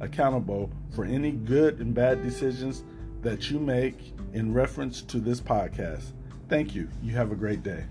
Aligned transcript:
accountable 0.00 0.70
for 0.94 1.04
any 1.04 1.32
good 1.32 1.80
and 1.80 1.94
bad 1.94 2.22
decisions 2.22 2.84
that 3.22 3.50
you 3.50 3.58
make 3.58 4.12
in 4.34 4.52
reference 4.52 5.02
to 5.02 5.18
this 5.18 5.40
podcast. 5.40 6.12
Thank 6.48 6.74
you. 6.74 6.88
You 7.02 7.12
have 7.14 7.32
a 7.32 7.34
great 7.34 7.62
day. 7.62 7.84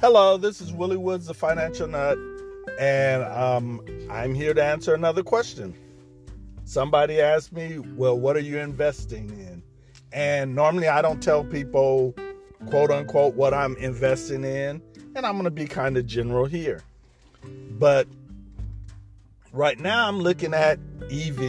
Hello, 0.00 0.36
this 0.36 0.60
is 0.60 0.72
Willie 0.72 0.96
Woods, 0.96 1.26
the 1.26 1.34
Financial 1.34 1.88
Nut 1.88 2.16
and 2.78 3.22
um, 3.24 3.80
I'm 4.10 4.34
here 4.34 4.54
to 4.54 4.62
answer 4.62 4.94
another 4.94 5.22
question. 5.22 5.74
Somebody 6.64 7.20
asked 7.20 7.52
me, 7.52 7.78
Well, 7.78 8.18
what 8.18 8.36
are 8.36 8.40
you 8.40 8.58
investing 8.58 9.30
in? 9.30 9.62
And 10.12 10.54
normally 10.54 10.88
I 10.88 11.02
don't 11.02 11.22
tell 11.22 11.44
people, 11.44 12.14
quote 12.66 12.90
unquote, 12.90 13.34
what 13.34 13.54
I'm 13.54 13.76
investing 13.76 14.44
in. 14.44 14.82
And 15.14 15.24
I'm 15.24 15.34
going 15.34 15.44
to 15.44 15.50
be 15.50 15.66
kind 15.66 15.96
of 15.96 16.06
general 16.06 16.46
here. 16.46 16.82
But 17.78 18.06
right 19.52 19.78
now 19.78 20.08
I'm 20.08 20.20
looking 20.20 20.54
at 20.54 20.78
EV, 21.10 21.40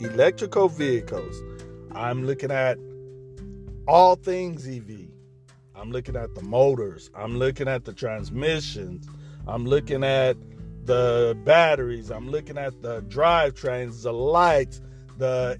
electrical 0.00 0.68
vehicles. 0.68 1.40
I'm 1.92 2.26
looking 2.26 2.50
at 2.50 2.78
all 3.86 4.16
things 4.16 4.66
EV. 4.66 5.08
I'm 5.74 5.92
looking 5.92 6.16
at 6.16 6.34
the 6.34 6.42
motors. 6.42 7.10
I'm 7.14 7.38
looking 7.38 7.68
at 7.68 7.84
the 7.84 7.92
transmissions. 7.92 9.06
I'm 9.46 9.64
looking 9.64 10.02
at 10.02 10.36
the 10.84 11.36
batteries, 11.44 12.10
I'm 12.10 12.28
looking 12.28 12.58
at 12.58 12.82
the 12.82 13.02
drivetrains, 13.02 14.02
the 14.02 14.12
lights, 14.12 14.80
the 15.18 15.58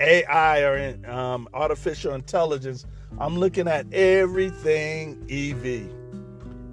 AI 0.00 0.62
or 0.62 0.76
in, 0.76 1.04
um, 1.06 1.48
artificial 1.54 2.14
intelligence. 2.14 2.86
I'm 3.18 3.36
looking 3.36 3.68
at 3.68 3.92
everything 3.92 5.24
EV. 5.28 5.90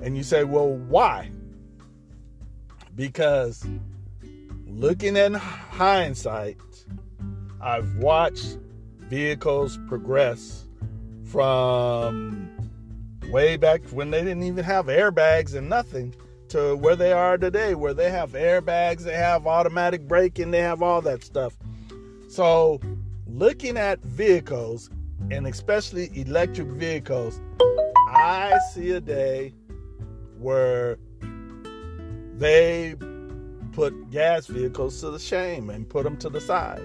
And 0.04 0.16
you 0.16 0.24
say, 0.24 0.44
well, 0.44 0.70
why? 0.70 1.32
Because 2.96 3.66
looking 4.66 5.16
in 5.16 5.34
hindsight, 5.34 6.58
I've 7.60 7.98
watched 7.98 8.58
vehicles 9.00 9.80
progress 9.88 10.66
from 11.26 12.50
way 13.30 13.58
back 13.58 13.82
when 13.90 14.12
they 14.12 14.20
didn't 14.24 14.44
even 14.44 14.64
have 14.64 14.86
airbags 14.86 15.54
and 15.56 15.70
nothing 15.70 16.16
to 16.50 16.76
where 16.76 16.96
they 16.96 17.12
are 17.12 17.38
today, 17.38 17.76
where 17.76 17.94
they 17.94 18.10
have 18.10 18.32
airbags, 18.32 19.04
they 19.04 19.16
have 19.16 19.48
automatic 19.48 20.08
braking, 20.08 20.52
they 20.52 20.62
have 20.62 20.82
all 20.82 21.02
that 21.02 21.24
stuff. 21.24 21.58
So, 22.30 22.80
looking 23.28 23.78
at 23.78 24.00
vehicles, 24.02 24.90
and 25.32 25.48
especially 25.48 26.10
electric 26.14 26.68
vehicles, 26.68 27.42
I 28.08 28.58
see 28.74 28.92
a 28.92 29.02
day 29.02 29.54
where 30.38 30.98
they 32.38 32.96
put 33.74 34.10
gas 34.12 34.48
vehicles 34.48 35.02
to 35.02 35.12
the 35.12 35.20
shame 35.20 35.70
and 35.70 35.88
put 35.88 36.04
them 36.04 36.18
to 36.18 36.30
the 36.30 36.42
side. 36.42 36.82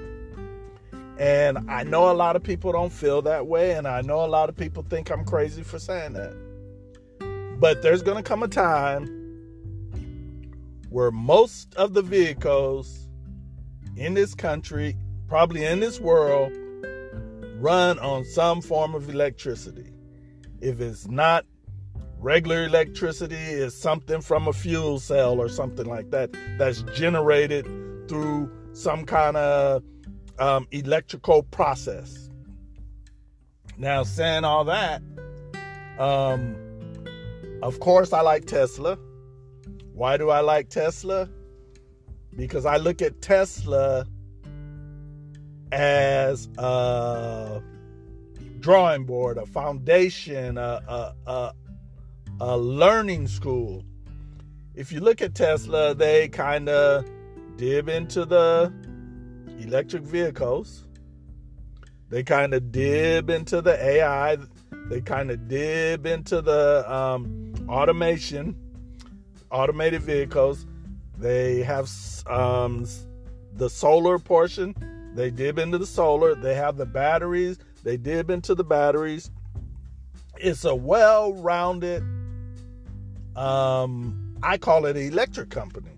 And 1.18 1.70
I 1.70 1.84
know 1.84 2.10
a 2.10 2.14
lot 2.14 2.36
of 2.36 2.42
people 2.42 2.72
don't 2.72 2.92
feel 2.92 3.22
that 3.22 3.46
way, 3.46 3.72
and 3.72 3.86
I 3.86 4.00
know 4.00 4.24
a 4.24 4.26
lot 4.26 4.48
of 4.48 4.56
people 4.56 4.84
think 4.88 5.10
I'm 5.10 5.24
crazy 5.24 5.62
for 5.62 5.78
saying 5.78 6.14
that. 6.14 6.34
But 7.60 7.82
there's 7.82 8.02
going 8.02 8.16
to 8.16 8.22
come 8.22 8.42
a 8.42 8.48
time 8.48 9.21
where 10.92 11.10
most 11.10 11.74
of 11.76 11.94
the 11.94 12.02
vehicles 12.02 13.08
in 13.96 14.12
this 14.14 14.34
country, 14.34 14.94
probably 15.26 15.64
in 15.64 15.80
this 15.80 15.98
world, 15.98 16.52
run 17.56 17.98
on 17.98 18.24
some 18.24 18.60
form 18.60 18.94
of 18.94 19.08
electricity. 19.08 19.90
If 20.60 20.80
it's 20.80 21.08
not 21.08 21.46
regular 22.18 22.64
electricity, 22.64 23.36
it's 23.36 23.74
something 23.74 24.20
from 24.20 24.48
a 24.48 24.52
fuel 24.52 25.00
cell 25.00 25.40
or 25.40 25.48
something 25.48 25.86
like 25.86 26.10
that 26.10 26.30
that's 26.58 26.82
generated 26.94 27.64
through 28.08 28.50
some 28.74 29.06
kind 29.06 29.36
of 29.36 29.82
um, 30.38 30.66
electrical 30.72 31.42
process. 31.44 32.28
Now, 33.78 34.02
saying 34.02 34.44
all 34.44 34.64
that, 34.64 35.02
um, 35.98 36.54
of 37.62 37.80
course, 37.80 38.12
I 38.12 38.20
like 38.20 38.44
Tesla. 38.44 38.98
Why 39.94 40.16
do 40.16 40.30
I 40.30 40.40
like 40.40 40.70
Tesla? 40.70 41.28
Because 42.34 42.64
I 42.64 42.78
look 42.78 43.02
at 43.02 43.20
Tesla 43.20 44.06
as 45.70 46.48
a 46.56 47.62
drawing 48.60 49.04
board, 49.04 49.36
a 49.36 49.44
foundation, 49.44 50.56
a, 50.56 50.80
a, 50.88 51.30
a, 51.30 51.52
a 52.40 52.56
learning 52.56 53.28
school. 53.28 53.84
If 54.74 54.92
you 54.92 55.00
look 55.00 55.20
at 55.20 55.34
Tesla, 55.34 55.94
they 55.94 56.28
kind 56.28 56.70
of 56.70 57.04
dib 57.56 57.90
into 57.90 58.24
the 58.24 58.72
electric 59.60 60.04
vehicles. 60.04 60.86
They 62.08 62.22
kind 62.22 62.54
of 62.54 62.72
dib 62.72 63.28
into 63.28 63.60
the 63.60 63.82
AI. 63.82 64.38
They 64.88 65.02
kind 65.02 65.30
of 65.30 65.48
dib 65.48 66.06
into 66.06 66.40
the 66.40 66.90
um, 66.90 67.52
automation 67.68 68.56
automated 69.52 70.02
vehicles. 70.02 70.66
They 71.18 71.62
have 71.62 71.90
um, 72.26 72.86
the 73.54 73.70
solar 73.70 74.18
portion. 74.18 74.74
They 75.14 75.30
dip 75.30 75.58
into 75.58 75.78
the 75.78 75.86
solar. 75.86 76.34
They 76.34 76.54
have 76.54 76.76
the 76.76 76.86
batteries. 76.86 77.58
They 77.84 77.96
dip 77.96 78.30
into 78.30 78.54
the 78.54 78.64
batteries. 78.64 79.30
It's 80.38 80.64
a 80.64 80.74
well-rounded. 80.74 82.02
Um, 83.36 84.36
I 84.42 84.58
call 84.58 84.86
it 84.86 84.96
electric 84.96 85.50
company. 85.50 85.90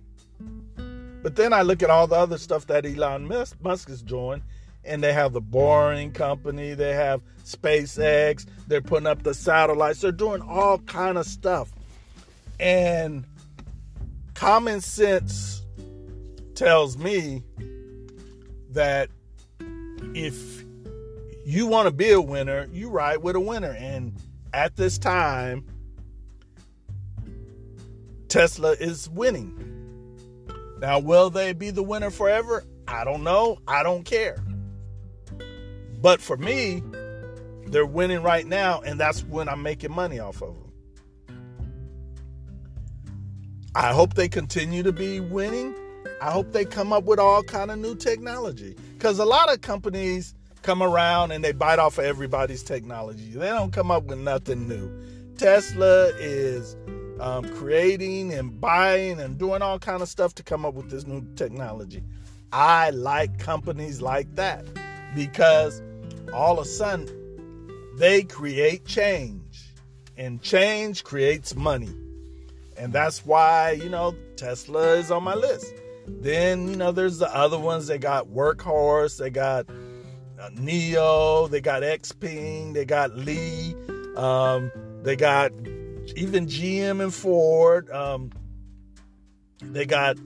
But 1.23 1.37
then 1.37 1.55
I 1.55 1.63
look 1.63 1.83
at 1.83 1.89
all 1.89 2.07
the 2.07 2.17
other 2.17 2.37
stuff 2.37 2.67
that 2.67 2.85
Elon 2.85 3.27
Musk 3.63 3.89
is 3.89 4.03
doing, 4.03 4.43
and 4.85 5.03
they 5.03 5.15
have 5.15 5.33
the 5.33 5.41
Boring 5.41 6.13
Company. 6.13 6.75
They 6.75 6.93
have 6.93 7.23
SpaceX. 7.45 8.45
They're 8.67 8.83
putting 8.83 9.07
up 9.07 9.23
the 9.23 9.33
satellites. 9.33 10.03
They're 10.03 10.13
doing 10.13 10.43
all 10.43 10.79
kind 10.81 11.17
of 11.17 11.25
stuff, 11.25 11.73
and 12.61 13.25
common 14.45 14.79
sense 14.83 15.63
tells 16.55 16.99
me 16.99 17.43
that 18.69 19.09
if 20.15 20.63
you 21.47 21.67
want 21.67 21.89
to 21.89 21.91
be 21.91 22.11
a 22.11 22.21
winner, 22.21 22.69
you 22.71 22.91
ride 22.91 23.23
with 23.23 23.37
a 23.37 23.41
winner. 23.41 23.71
And 23.71 24.15
at 24.53 24.77
this 24.77 24.99
time, 24.99 25.65
Tesla 28.29 28.73
is 28.73 29.09
winning. 29.09 29.59
Now, 30.79 30.99
will 30.99 31.31
they 31.31 31.55
be 31.55 31.71
the 31.71 31.83
winner 31.83 32.11
forever? 32.11 32.65
I 32.87 33.05
don't 33.05 33.25
know. 33.25 33.57
I 33.67 33.83
don't 33.83 34.05
care. 34.05 34.45
But 36.03 36.21
for 36.21 36.37
me, 36.37 36.83
they're 37.69 37.87
winning 37.87 38.23
right 38.23 38.47
now, 38.47 38.83
and 38.83 39.01
that's 39.01 39.25
when 39.25 39.49
I'm 39.49 39.63
making 39.63 39.93
money 39.93 40.19
off 40.21 40.43
of 40.43 40.53
them. 40.53 40.74
I 43.75 43.93
hope 43.93 44.15
they 44.15 44.29
continue 44.29 44.83
to 44.85 44.93
be 44.93 45.19
winning. 45.19 45.75
I 46.23 46.31
hope 46.31 46.53
they 46.53 46.65
come 46.65 46.93
up 46.93 47.05
with 47.05 47.19
all 47.19 47.43
kind 47.43 47.71
of 47.71 47.79
new 47.79 47.97
technology 47.97 48.77
because 48.97 49.19
a 49.19 49.25
lot 49.25 49.53
of 49.53 49.63
companies 49.63 50.35
come 50.63 50.83
around 50.83 51.33
and 51.33 51.43
they 51.43 51.53
bite 51.53 51.79
off 51.79 51.99
of 51.99 52.05
everybody's 52.05 52.63
technology. 52.63 53.31
They 53.33 53.49
don't 53.49 53.73
come 53.73 53.91
up 53.91 54.05
with 54.05 54.19
nothing 54.19 54.69
new. 54.69 54.91
Tesla 55.37 56.13
is 56.19 56.77
um, 57.19 57.45
creating 57.57 58.33
and 58.33 58.61
buying 58.61 59.19
and 59.21 59.39
doing 59.39 59.61
all 59.61 59.79
kind 59.79 60.03
of 60.03 60.09
stuff 60.09 60.35
to 60.37 60.43
come 60.43 60.65
up 60.65 60.75
with 60.75 60.91
this 60.91 61.07
new 61.07 61.27
technology. 61.35 62.03
I 62.53 62.91
like 62.91 63.39
companies 63.39 64.01
like 64.01 64.33
that 64.37 64.65
because 65.17 65.83
all 66.33 66.61
of 66.61 66.67
a 66.67 66.69
sudden 66.69 67.09
they 67.97 68.23
create 68.23 68.85
change, 68.87 69.73
and 70.17 70.41
change 70.43 71.05
creates 71.05 71.55
money. 71.55 71.93
And 72.77 72.93
that's 72.93 73.25
why, 73.25 73.73
you 73.73 73.89
know, 73.89 74.15
Tesla 74.37 74.95
is 74.95 75.11
on 75.11 75.23
my 75.23 75.35
list. 75.35 75.73
Then, 76.07 76.69
you 76.69 76.77
know, 76.77 76.93
there's 76.93 77.19
the 77.19 77.35
other 77.35 77.59
ones. 77.59 77.87
They 77.87 77.99
got 77.99 78.29
Workhorse, 78.29 79.19
they 79.19 79.31
got 79.31 79.69
uh, 80.41 80.51
NIO, 80.51 81.49
they 81.51 81.61
got 81.61 81.83
Xpeng, 81.83 82.75
they 82.75 82.85
got 82.85 83.17
Li, 83.17 83.75
um, 84.17 84.71
they 85.03 85.17
got 85.17 85.53
even 86.17 86.47
GM 86.47 87.03
and 87.03 87.15
Ford. 87.15 87.91
Um, 87.91 88.31
they 89.63 89.87
got 89.87 90.17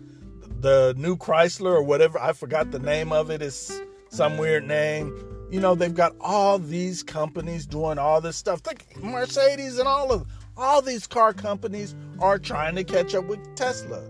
the 0.61 0.95
new 0.97 1.17
Chrysler 1.17 1.73
or 1.73 1.83
whatever. 1.83 2.19
I 2.19 2.33
forgot 2.33 2.71
the 2.71 2.79
name 2.79 3.13
of 3.13 3.31
it. 3.31 3.43
It's 3.43 3.81
some 4.09 4.39
weird 4.39 4.67
name. 4.67 5.17
You 5.51 5.61
know, 5.61 5.75
they've 5.75 5.95
got 5.95 6.15
all 6.21 6.59
these 6.59 7.03
companies 7.03 7.67
doing 7.67 7.99
all 7.99 8.21
this 8.21 8.37
stuff. 8.37 8.61
Think 8.61 8.85
Mercedes 9.03 9.79
and 9.79 9.89
all 9.89 10.13
of 10.13 10.27
all 10.59 10.83
these 10.83 11.07
car 11.07 11.33
companies 11.33 11.95
are 12.19 12.39
trying 12.39 12.75
to 12.75 12.85
catch 12.85 13.15
up 13.15 13.27
with 13.27 13.55
Tesla. 13.55 14.03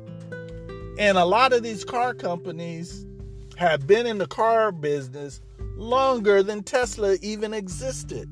And 0.98 1.18
a 1.18 1.24
lot 1.24 1.52
of 1.52 1.62
these 1.62 1.84
car 1.84 2.14
companies 2.14 3.06
have 3.56 3.86
been 3.86 4.06
in 4.06 4.18
the 4.18 4.26
car 4.26 4.72
business 4.72 5.40
longer 5.76 6.42
than 6.42 6.62
Tesla 6.62 7.16
even 7.22 7.52
existed. 7.52 8.28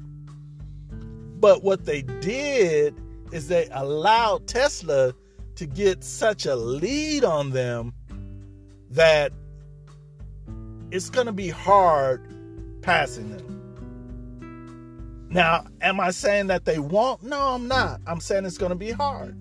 But 1.39 1.63
what 1.63 1.85
they 1.85 2.03
did 2.03 2.95
is 3.33 3.49
they 3.49 3.69
allowed 3.71 4.47
Tesla 4.47 5.13
to 5.57 5.67
get 5.67 6.03
such 6.03 6.47
a 6.47 6.57
lead 6.57 7.23
on 7.23 7.51
them 7.51 7.93
that 8.91 9.33
it's 10.91 11.11
going 11.11 11.27
to 11.27 11.33
be 11.33 11.51
hard 11.51 12.27
passing 12.83 13.31
them. 13.31 13.56
Now, 15.37 15.67
am 15.83 16.01
I 16.01 16.13
saying 16.13 16.47
that 16.47 16.65
they 16.65 16.79
won't? 16.79 17.23
No, 17.23 17.39
I'm 17.39 17.69
not. 17.69 18.01
I'm 18.07 18.21
saying 18.21 18.47
it's 18.47 18.57
going 18.57 18.71
to 18.71 18.75
be 18.75 18.91
hard. 18.91 19.37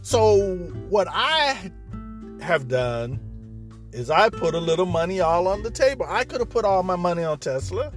So, 0.00 0.54
what 0.90 1.08
I 1.10 1.72
have 2.40 2.68
done 2.68 3.18
is 3.92 4.10
I 4.10 4.28
put 4.28 4.54
a 4.54 4.60
little 4.60 4.86
money 4.86 5.18
all 5.18 5.48
on 5.48 5.64
the 5.64 5.72
table. 5.72 6.06
I 6.08 6.22
could 6.22 6.38
have 6.38 6.50
put 6.50 6.64
all 6.64 6.84
my 6.84 6.94
money 6.94 7.24
on 7.24 7.40
Tesla, 7.40 7.92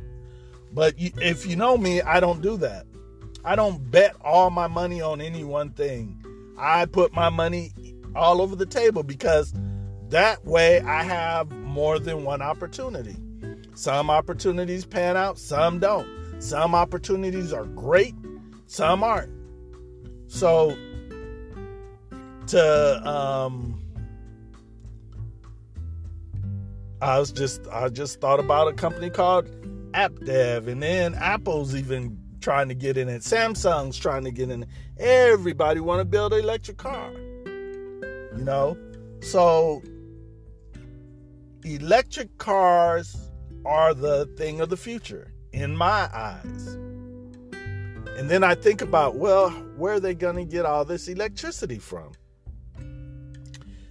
but 0.74 0.96
if 0.98 1.46
you 1.46 1.56
know 1.56 1.78
me, 1.78 2.02
I 2.02 2.20
don't 2.20 2.42
do 2.42 2.58
that. 2.58 2.88
I 3.46 3.56
don't 3.56 3.92
bet 3.92 4.16
all 4.22 4.50
my 4.50 4.66
money 4.66 5.00
on 5.00 5.22
any 5.22 5.44
one 5.44 5.70
thing. 5.74 6.24
I 6.58 6.88
put 6.88 7.14
my 7.14 7.30
money 7.30 7.72
all 8.16 8.42
over 8.42 8.56
the 8.56 8.66
table 8.66 9.04
because 9.04 9.54
that 10.10 10.44
way 10.44 10.82
I 10.82 11.04
have 11.04 11.52
more 11.52 12.00
than 12.00 12.24
one 12.24 12.42
opportunity. 12.42 13.16
Some 13.82 14.12
opportunities 14.12 14.86
pan 14.86 15.18
out, 15.18 15.40
some 15.40 15.80
don't. 15.80 16.08
Some 16.38 16.76
opportunities 16.76 17.52
are 17.52 17.66
great, 17.66 18.14
some 18.68 19.04
aren't. 19.04 19.32
So 20.28 20.78
to 22.46 23.10
um 23.10 23.82
I 27.02 27.18
was 27.18 27.32
just 27.32 27.68
I 27.72 27.90
just 27.90 28.22
thought 28.22 28.40
about 28.40 28.68
a 28.68 28.74
company 28.74 29.10
called 29.10 29.50
AppDev 29.94 30.68
and 30.68 30.84
then 30.84 31.16
Apple's 31.16 31.74
even 31.74 32.20
trying 32.40 32.68
to 32.68 32.76
get 32.76 32.98
in 32.98 33.10
it. 33.10 33.24
Samsung's 33.24 33.98
trying 33.98 34.26
to 34.26 34.32
get 34.32 34.52
in 34.52 34.62
it. 34.62 34.70
Everybody 35.00 35.80
want 35.80 36.02
to 36.02 36.06
build 36.06 36.34
an 36.34 36.42
electric 36.42 36.78
car. 36.78 37.12
You 37.14 38.44
know? 38.44 38.78
So 39.22 39.82
electric 41.64 42.38
cars 42.38 43.31
are 43.66 43.94
the 43.94 44.26
thing 44.38 44.62
of 44.62 44.70
the 44.70 44.78
future 44.78 45.34
in 45.54 45.76
my 45.76 46.10
eyes. 46.14 46.78
And 48.18 48.30
then 48.30 48.44
I 48.44 48.56
think 48.56 48.82
about, 48.82 49.16
well, 49.16 49.50
where 49.78 49.94
are 49.94 50.00
they 50.00 50.14
going 50.14 50.36
to 50.36 50.46
get 50.46 50.66
all 50.66 50.86
this 50.86 51.08
electricity 51.08 51.80
from? 51.80 52.12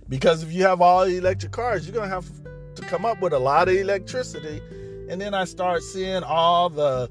Because 0.08 0.42
if 0.42 0.52
you 0.52 0.62
have 0.64 0.80
all 0.80 1.02
electric 1.02 1.52
cars, 1.52 1.86
you're 1.86 1.94
going 1.94 2.08
to 2.08 2.14
have 2.14 2.28
to 2.74 2.82
come 2.82 3.04
up 3.04 3.20
with 3.20 3.32
a 3.32 3.38
lot 3.38 3.68
of 3.68 3.74
electricity. 3.74 4.60
And 5.08 5.20
then 5.20 5.34
I 5.34 5.44
start 5.44 5.82
seeing 5.82 6.22
all 6.22 6.68
the 6.68 7.10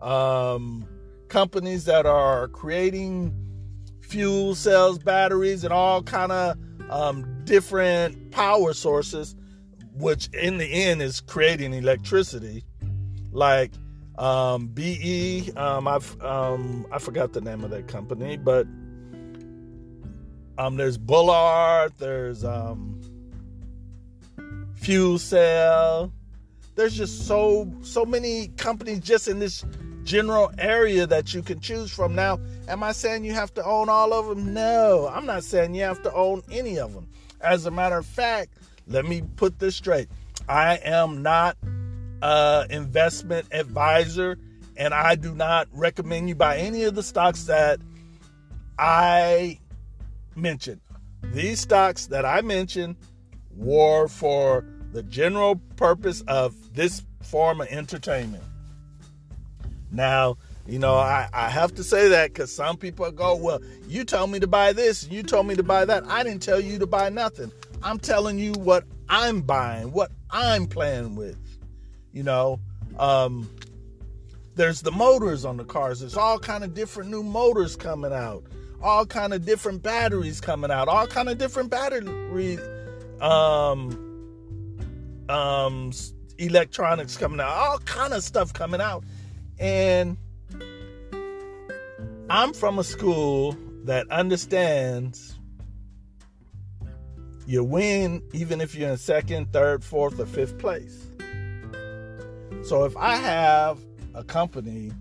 um, 0.00 0.86
companies 1.28 1.84
that 1.86 2.06
are 2.06 2.48
creating 2.48 3.34
fuel 4.00 4.54
cells, 4.54 4.98
batteries, 4.98 5.64
and 5.64 5.72
all 5.72 6.02
kind 6.02 6.32
of 6.32 6.56
um, 6.90 7.42
different 7.44 8.30
power 8.30 8.72
sources, 8.72 9.36
which 9.98 10.28
in 10.28 10.58
the 10.58 10.66
end 10.66 11.02
is 11.02 11.20
creating 11.20 11.74
electricity. 11.74 12.64
Like 13.32 13.72
um, 14.16 14.68
BE, 14.68 15.52
um, 15.56 15.86
I've 15.86 16.20
um, 16.22 16.86
I 16.90 16.98
forgot 16.98 17.32
the 17.32 17.40
name 17.40 17.64
of 17.64 17.70
that 17.70 17.88
company, 17.88 18.36
but 18.36 18.66
um, 20.56 20.76
there's 20.76 20.98
Ballard, 20.98 21.92
there's 21.98 22.44
um, 22.44 23.00
Fuel 24.74 25.18
Cell. 25.18 26.12
There's 26.74 26.96
just 26.96 27.26
so 27.26 27.70
so 27.82 28.04
many 28.04 28.48
companies 28.56 29.00
just 29.00 29.28
in 29.28 29.40
this 29.40 29.64
general 30.04 30.50
area 30.58 31.06
that 31.06 31.34
you 31.34 31.42
can 31.42 31.60
choose 31.60 31.92
from. 31.92 32.14
Now, 32.14 32.40
am 32.66 32.82
I 32.82 32.92
saying 32.92 33.24
you 33.24 33.34
have 33.34 33.52
to 33.54 33.64
own 33.64 33.88
all 33.88 34.12
of 34.14 34.26
them? 34.26 34.54
No, 34.54 35.08
I'm 35.12 35.26
not 35.26 35.44
saying 35.44 35.74
you 35.74 35.82
have 35.82 36.02
to 36.02 36.12
own 36.14 36.42
any 36.50 36.78
of 36.78 36.94
them. 36.94 37.08
As 37.40 37.66
a 37.66 37.70
matter 37.70 37.98
of 37.98 38.06
fact, 38.06 38.57
let 38.88 39.04
me 39.04 39.22
put 39.36 39.58
this 39.58 39.76
straight. 39.76 40.08
I 40.48 40.76
am 40.76 41.22
not 41.22 41.56
an 42.22 42.70
investment 42.70 43.46
advisor, 43.52 44.38
and 44.76 44.94
I 44.94 45.14
do 45.14 45.34
not 45.34 45.68
recommend 45.72 46.28
you 46.28 46.34
buy 46.34 46.58
any 46.58 46.84
of 46.84 46.94
the 46.94 47.02
stocks 47.02 47.44
that 47.44 47.80
I 48.78 49.58
mentioned. 50.34 50.80
These 51.32 51.60
stocks 51.60 52.06
that 52.06 52.24
I 52.24 52.40
mentioned 52.40 52.96
were 53.56 54.08
for 54.08 54.64
the 54.92 55.02
general 55.02 55.56
purpose 55.76 56.22
of 56.22 56.74
this 56.74 57.02
form 57.22 57.60
of 57.60 57.68
entertainment. 57.68 58.44
Now, 59.90 60.38
you 60.66 60.78
know, 60.78 60.94
I, 60.94 61.28
I 61.32 61.48
have 61.48 61.74
to 61.76 61.84
say 61.84 62.08
that 62.08 62.32
because 62.32 62.54
some 62.54 62.76
people 62.76 63.10
go, 63.10 63.34
well, 63.34 63.60
you 63.88 64.04
told 64.04 64.30
me 64.30 64.38
to 64.40 64.46
buy 64.46 64.72
this, 64.72 65.08
you 65.08 65.22
told 65.22 65.46
me 65.46 65.56
to 65.56 65.62
buy 65.62 65.84
that. 65.84 66.04
I 66.06 66.22
didn't 66.22 66.42
tell 66.42 66.60
you 66.60 66.78
to 66.78 66.86
buy 66.86 67.08
nothing. 67.08 67.50
I'm 67.82 67.98
telling 67.98 68.38
you 68.38 68.52
what 68.52 68.84
I'm 69.08 69.42
buying, 69.42 69.92
what 69.92 70.10
I'm 70.30 70.66
playing 70.66 71.16
with. 71.16 71.36
You 72.12 72.22
know, 72.22 72.60
um, 72.98 73.50
there's 74.54 74.82
the 74.82 74.92
motors 74.92 75.44
on 75.44 75.56
the 75.56 75.64
cars. 75.64 76.00
There's 76.00 76.16
all 76.16 76.38
kind 76.38 76.64
of 76.64 76.74
different 76.74 77.10
new 77.10 77.22
motors 77.22 77.76
coming 77.76 78.12
out, 78.12 78.44
all 78.82 79.06
kind 79.06 79.32
of 79.32 79.44
different 79.44 79.82
batteries 79.82 80.40
coming 80.40 80.70
out, 80.70 80.88
all 80.88 81.06
kind 81.06 81.28
of 81.28 81.38
different 81.38 81.70
battery 81.70 82.58
um, 83.20 84.04
um, 85.28 85.92
electronics 86.38 87.16
coming 87.16 87.40
out, 87.40 87.48
all 87.48 87.78
kind 87.80 88.12
of 88.12 88.22
stuff 88.22 88.52
coming 88.52 88.80
out 88.80 89.04
and 89.58 90.16
I'm 92.30 92.52
from 92.52 92.78
a 92.78 92.84
school 92.84 93.56
that 93.84 94.08
understands 94.10 95.27
you 97.48 97.64
win 97.64 98.22
even 98.34 98.60
if 98.60 98.74
you're 98.74 98.90
in 98.90 98.98
second, 98.98 99.50
third, 99.54 99.82
fourth, 99.82 100.20
or 100.20 100.26
fifth 100.26 100.58
place. 100.58 101.06
So 102.62 102.84
if 102.84 102.94
I 102.94 103.16
have 103.16 103.78
a 104.14 104.22
company 104.22 104.92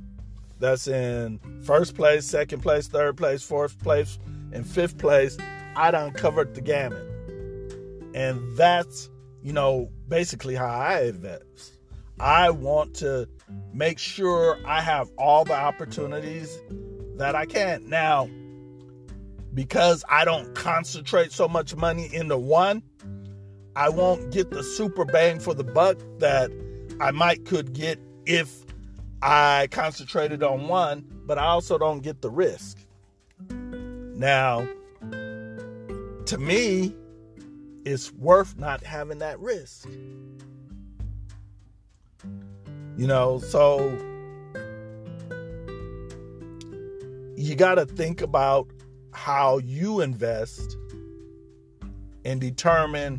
that's 0.57 0.87
in 0.87 1.41
first 1.61 1.95
place, 1.95 2.25
second 2.25 2.61
place, 2.61 2.87
third 2.87 3.17
place, 3.17 3.43
fourth 3.43 3.77
place, 3.83 4.17
and 4.53 4.65
fifth 4.65 4.97
place, 4.97 5.37
I 5.75 5.91
done 5.91 6.13
covered 6.13 6.55
the 6.55 6.61
gamut. 6.61 7.05
And 8.15 8.41
that's, 8.55 9.09
you 9.43 9.51
know, 9.51 9.91
basically 10.07 10.55
how 10.55 10.69
I 10.69 11.01
invest. 11.01 11.73
I 12.17 12.49
want 12.49 12.93
to 12.95 13.27
make 13.73 13.99
sure 13.99 14.57
I 14.65 14.79
have 14.79 15.09
all 15.17 15.43
the 15.43 15.53
opportunities 15.53 16.57
that 17.17 17.35
I 17.35 17.45
can. 17.45 17.89
Now, 17.89 18.29
because 19.53 20.03
I 20.09 20.25
don't 20.25 20.53
concentrate 20.55 21.31
so 21.31 21.47
much 21.47 21.75
money 21.75 22.09
into 22.13 22.37
one, 22.37 22.83
I 23.75 23.89
won't 23.89 24.31
get 24.31 24.49
the 24.49 24.63
super 24.63 25.05
bang 25.05 25.39
for 25.39 25.53
the 25.53 25.63
buck 25.63 25.97
that 26.19 26.51
I 26.99 27.11
might 27.11 27.45
could 27.45 27.73
get 27.73 27.99
if 28.25 28.65
I 29.21 29.67
concentrated 29.71 30.43
on 30.43 30.67
one, 30.67 31.05
but 31.25 31.37
I 31.37 31.45
also 31.45 31.77
don't 31.77 32.01
get 32.01 32.21
the 32.21 32.29
risk. 32.29 32.79
Now, 33.49 34.67
to 36.25 36.37
me, 36.37 36.95
it's 37.85 38.11
worth 38.13 38.57
not 38.57 38.83
having 38.83 39.19
that 39.19 39.39
risk. 39.39 39.87
You 42.97 43.05
know, 43.05 43.39
so 43.39 43.79
you 47.35 47.55
got 47.55 47.75
to 47.75 47.85
think 47.85 48.21
about 48.21 48.67
how 49.17 49.57
you 49.57 50.01
invest 50.01 50.77
and 52.24 52.39
determine 52.39 53.17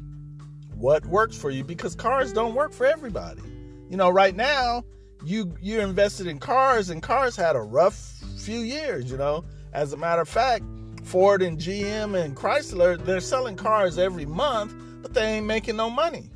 what 0.76 1.04
works 1.06 1.36
for 1.36 1.50
you 1.50 1.64
because 1.64 1.96
cars 1.96 2.32
don't 2.32 2.54
work 2.54 2.72
for 2.72 2.86
everybody. 2.86 3.42
You 3.90 3.96
know, 3.96 4.08
right 4.08 4.34
now, 4.34 4.84
you 5.24 5.52
you're 5.60 5.82
invested 5.82 6.28
in 6.28 6.38
cars 6.38 6.90
and 6.90 7.02
cars 7.02 7.34
had 7.34 7.56
a 7.56 7.60
rough 7.60 7.96
few 8.38 8.60
years, 8.60 9.10
you 9.10 9.16
know. 9.16 9.44
As 9.72 9.92
a 9.92 9.96
matter 9.96 10.22
of 10.22 10.28
fact, 10.28 10.64
Ford 11.02 11.42
and 11.42 11.58
GM 11.58 12.14
and 12.14 12.36
Chrysler, 12.36 13.04
they're 13.04 13.20
selling 13.20 13.56
cars 13.56 13.98
every 13.98 14.26
month, 14.26 14.74
but 15.02 15.14
they 15.14 15.38
ain't 15.38 15.46
making 15.46 15.76
no 15.76 15.90
money. 15.90 16.30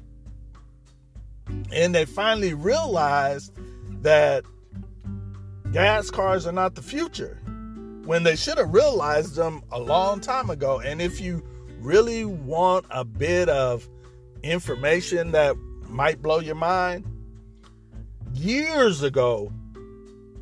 And 1.72 1.94
they 1.94 2.04
finally 2.04 2.54
realized 2.54 3.52
that 4.02 4.44
gas 5.70 6.10
cars 6.10 6.48
are 6.48 6.52
not 6.52 6.74
the 6.74 6.82
future 6.82 7.41
when 8.04 8.22
they 8.22 8.36
should 8.36 8.58
have 8.58 8.72
realized 8.72 9.36
them 9.36 9.62
a 9.70 9.78
long 9.78 10.20
time 10.20 10.50
ago. 10.50 10.80
And 10.80 11.00
if 11.00 11.20
you 11.20 11.44
really 11.80 12.24
want 12.24 12.86
a 12.90 13.04
bit 13.04 13.48
of 13.48 13.88
information 14.42 15.32
that 15.32 15.56
might 15.88 16.20
blow 16.22 16.40
your 16.40 16.54
mind, 16.54 17.04
years 18.34 19.02
ago, 19.02 19.52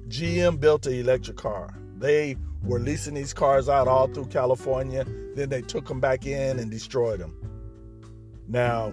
GM 0.09 0.59
built 0.59 0.87
an 0.87 0.95
electric 0.95 1.37
car. 1.37 1.75
They 1.97 2.37
were 2.63 2.81
leasing 2.81 3.15
these 3.15 3.33
cars 3.33 3.69
out 3.69 3.89
all 3.89 4.09
through 4.09 4.27
California. 4.27 5.05
Then 5.35 5.49
they 5.49 5.63
took 5.63 5.87
them 5.87 6.01
back 6.01 6.27
in 6.27 6.59
and 6.59 6.71
destroyed 6.71 7.21
them. 7.21 7.37
Now, 8.49 8.93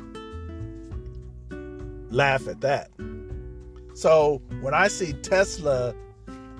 laugh 2.10 2.48
at 2.48 2.62
that. 2.62 2.92
So 3.94 4.42
when 4.62 4.74
I 4.74 4.88
see 4.88 5.14
Tesla 5.14 5.96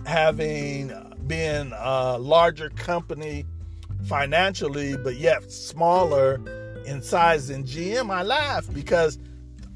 having 0.06 0.92
been 1.28 1.74
a 1.78 2.18
larger 2.18 2.70
company 2.70 3.46
financially, 4.06 4.96
but 4.98 5.16
yet 5.16 5.52
smaller 5.52 6.36
in 6.86 7.02
size 7.02 7.50
than 7.50 7.64
GM, 7.64 8.10
I 8.10 8.24
laugh 8.24 8.66
because 8.74 9.20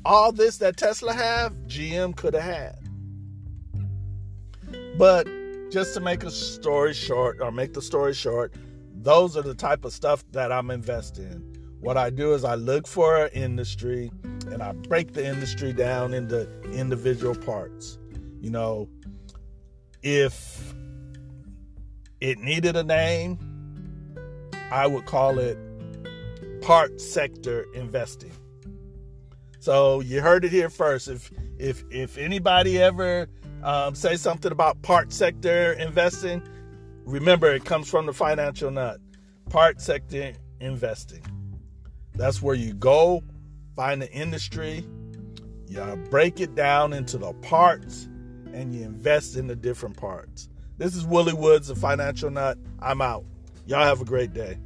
all 0.06 0.32
this 0.32 0.58
that 0.58 0.78
Tesla 0.78 1.14
have, 1.14 1.54
GM 1.68 2.16
could 2.16 2.34
have 2.34 2.44
had. 2.44 2.78
But 4.98 5.28
just 5.72 5.94
to 5.94 6.00
make 6.00 6.24
a 6.24 6.32
story 6.32 6.94
short, 6.94 7.40
or 7.42 7.52
make 7.52 7.74
the 7.74 7.82
story 7.82 8.14
short, 8.14 8.54
those 8.94 9.36
are 9.36 9.42
the 9.42 9.56
type 9.56 9.86
of 9.86 9.94
stuff 9.94 10.24
that 10.32 10.52
I'm 10.52 10.70
investing 10.70 11.26
in. 11.26 11.52
What 11.80 11.98
I 11.98 12.10
do 12.12 12.34
is 12.34 12.44
I 12.44 12.56
look 12.56 12.86
for 12.86 13.26
an 13.26 13.32
industry 13.34 14.12
and 14.52 14.62
I 14.62 14.74
break 14.74 15.14
the 15.14 15.26
industry 15.26 15.74
down 15.74 16.14
into 16.14 16.48
individual 16.72 17.36
parts. 17.36 17.98
You 18.40 18.52
know, 18.52 18.88
if 20.04 20.74
it 22.22 22.40
needed 22.40 22.76
a 22.76 22.84
name, 22.84 23.38
I 24.72 24.88
would 24.88 25.06
call 25.06 25.40
it 25.40 25.58
part 26.62 27.02
sector 27.02 27.66
investing. 27.74 28.32
So 29.60 30.00
you 30.00 30.22
heard 30.22 30.46
it 30.46 30.52
here 30.52 30.70
first. 30.70 31.08
If 31.08 31.32
if 31.58 31.84
if 31.92 32.18
anybody 32.18 32.82
ever 32.82 33.28
um, 33.64 33.96
say 33.96 34.16
something 34.16 34.52
about 34.52 34.82
part 34.82 35.12
sector 35.12 35.74
investing, 35.74 36.42
remember 37.06 37.52
it 37.52 37.66
comes 37.66 37.90
from 37.90 38.06
the 38.06 38.14
financial 38.14 38.72
nut. 38.72 39.00
Part 39.50 39.82
sector 39.82 40.34
investing. 40.60 41.24
That's 42.16 42.42
where 42.42 42.56
you 42.56 42.74
go, 42.74 43.24
find 43.76 44.02
the 44.02 44.12
industry, 44.12 44.86
you 45.68 46.08
break 46.10 46.40
it 46.40 46.56
down 46.56 46.94
into 46.94 47.18
the 47.18 47.34
parts, 47.34 48.10
and 48.54 48.76
you 48.76 48.84
invest 48.84 49.38
in 49.38 49.48
the 49.48 49.56
different 49.56 49.96
parts. 49.98 50.50
This 50.82 50.96
is 50.96 51.06
Willie 51.06 51.32
Woods, 51.32 51.68
the 51.68 51.76
Financial 51.76 52.32
Nut. 52.32 52.58
I'm 52.80 53.04
out. 53.04 53.24
Y'all 53.68 53.84
have 53.84 54.02
a 54.02 54.04
great 54.04 54.34
day. 54.34 54.58